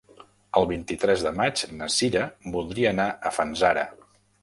El 0.61 0.65
vint-i-tres 0.71 1.27
de 1.27 1.35
maig 1.41 1.63
na 1.83 1.91
Sira 1.99 2.25
voldria 2.59 2.97
anar 2.97 3.09
a 3.31 3.37
Fanzara. 3.41 3.89